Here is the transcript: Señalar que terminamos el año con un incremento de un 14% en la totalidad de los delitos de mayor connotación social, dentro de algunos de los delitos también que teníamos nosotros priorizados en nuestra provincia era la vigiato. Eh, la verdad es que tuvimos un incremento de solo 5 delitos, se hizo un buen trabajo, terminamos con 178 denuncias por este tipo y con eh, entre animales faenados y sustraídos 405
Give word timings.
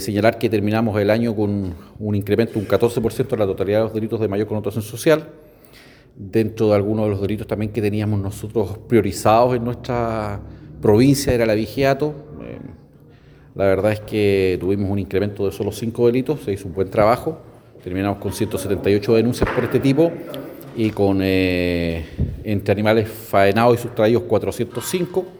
Señalar 0.00 0.38
que 0.38 0.48
terminamos 0.48 1.00
el 1.00 1.10
año 1.10 1.34
con 1.34 1.74
un 1.98 2.14
incremento 2.14 2.54
de 2.54 2.60
un 2.60 2.68
14% 2.68 3.32
en 3.32 3.38
la 3.38 3.46
totalidad 3.46 3.78
de 3.78 3.84
los 3.84 3.94
delitos 3.94 4.20
de 4.20 4.28
mayor 4.28 4.46
connotación 4.46 4.82
social, 4.82 5.28
dentro 6.16 6.68
de 6.68 6.74
algunos 6.74 7.06
de 7.06 7.10
los 7.10 7.20
delitos 7.20 7.46
también 7.46 7.72
que 7.72 7.80
teníamos 7.80 8.20
nosotros 8.20 8.78
priorizados 8.88 9.54
en 9.56 9.64
nuestra 9.64 10.40
provincia 10.80 11.32
era 11.32 11.46
la 11.46 11.54
vigiato. 11.54 12.14
Eh, 12.42 12.58
la 13.54 13.64
verdad 13.64 13.92
es 13.92 14.00
que 14.00 14.56
tuvimos 14.60 14.90
un 14.90 14.98
incremento 14.98 15.46
de 15.46 15.52
solo 15.52 15.72
5 15.72 16.06
delitos, 16.06 16.40
se 16.40 16.52
hizo 16.52 16.68
un 16.68 16.74
buen 16.74 16.90
trabajo, 16.90 17.38
terminamos 17.82 18.18
con 18.18 18.32
178 18.32 19.14
denuncias 19.14 19.50
por 19.50 19.64
este 19.64 19.80
tipo 19.80 20.10
y 20.76 20.90
con 20.90 21.20
eh, 21.22 22.04
entre 22.44 22.72
animales 22.72 23.08
faenados 23.08 23.78
y 23.78 23.82
sustraídos 23.82 24.22
405 24.24 25.38